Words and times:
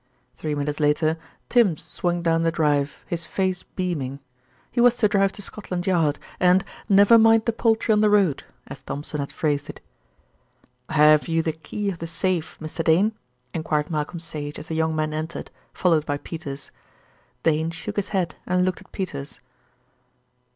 Three 0.35 0.55
minutes 0.55 0.79
later 0.79 1.15
Tims 1.47 1.83
swung 1.83 2.23
down 2.23 2.41
the 2.41 2.51
drive, 2.51 3.03
his 3.05 3.23
face 3.23 3.61
beaming. 3.61 4.19
He 4.71 4.81
was 4.81 4.95
to 4.97 5.07
drive 5.07 5.31
to 5.33 5.43
Scotland 5.43 5.85
Yard 5.85 6.17
and 6.39 6.65
"never 6.89 7.19
mind 7.19 7.45
the 7.45 7.53
poultry 7.53 7.91
on 7.93 8.01
the 8.01 8.09
road," 8.09 8.43
as 8.65 8.81
Thompson 8.81 9.19
had 9.19 9.31
phrased 9.31 9.69
it. 9.69 9.79
"Have 10.89 11.27
you 11.27 11.43
the 11.43 11.51
key 11.53 11.91
of 11.91 11.99
the 11.99 12.07
safe, 12.07 12.57
Mr. 12.59 12.83
Dane?" 12.83 13.11
enquired 13.53 13.91
Malcolm 13.91 14.19
Sage 14.19 14.57
as 14.57 14.69
the 14.69 14.75
young 14.75 14.95
man 14.95 15.13
entered, 15.13 15.51
followed 15.71 16.07
by 16.07 16.17
Peters. 16.17 16.71
Dane 17.43 17.69
shook 17.69 17.97
his 17.97 18.09
head 18.09 18.33
and 18.47 18.65
looked 18.65 18.81
at 18.81 18.91
Peters. 18.91 19.39